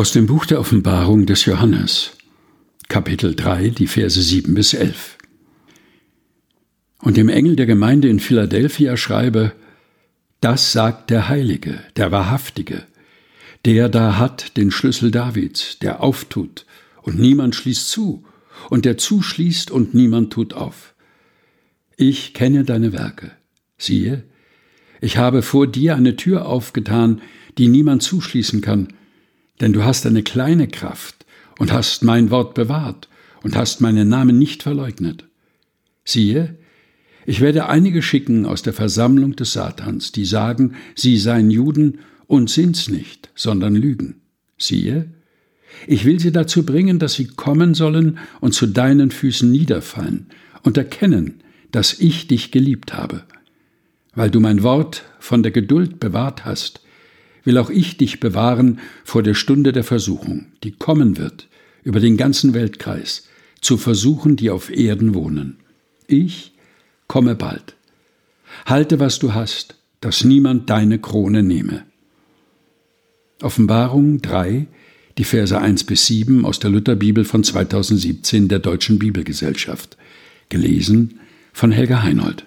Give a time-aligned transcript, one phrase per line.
[0.00, 2.12] Aus dem Buch der Offenbarung des Johannes,
[2.88, 5.18] Kapitel 3, die Verse 7 bis 11.
[7.00, 9.52] Und dem Engel der Gemeinde in Philadelphia schreibe,
[10.40, 12.84] das sagt der Heilige, der Wahrhaftige,
[13.66, 16.64] der da hat den Schlüssel Davids, der auftut,
[17.02, 18.24] und niemand schließt zu,
[18.70, 20.94] und der zuschließt, und niemand tut auf.
[21.98, 23.32] Ich kenne deine Werke.
[23.76, 24.24] Siehe,
[25.02, 27.20] ich habe vor dir eine Tür aufgetan,
[27.58, 28.94] die niemand zuschließen kann,
[29.60, 31.26] denn du hast eine kleine Kraft
[31.58, 33.08] und hast mein Wort bewahrt
[33.42, 35.24] und hast meinen Namen nicht verleugnet.
[36.04, 36.56] Siehe,
[37.26, 42.50] ich werde einige schicken aus der Versammlung des Satans, die sagen, sie seien Juden und
[42.50, 44.16] sind's nicht, sondern lügen.
[44.58, 45.10] Siehe,
[45.86, 50.26] ich will sie dazu bringen, dass sie kommen sollen und zu deinen Füßen niederfallen
[50.62, 53.24] und erkennen, dass ich dich geliebt habe.
[54.14, 56.80] Weil du mein Wort von der Geduld bewahrt hast,
[57.44, 61.48] will auch ich dich bewahren vor der Stunde der Versuchung, die kommen wird,
[61.82, 63.28] über den ganzen Weltkreis,
[63.60, 65.56] zu versuchen, die auf Erden wohnen.
[66.06, 66.52] Ich
[67.06, 67.74] komme bald.
[68.66, 71.84] Halte, was du hast, dass niemand deine Krone nehme.
[73.42, 74.66] Offenbarung 3,
[75.18, 79.96] die Verse 1 bis 7 aus der Lutherbibel von 2017 der Deutschen Bibelgesellschaft.
[80.48, 81.20] Gelesen
[81.52, 82.44] von Helga Heinold.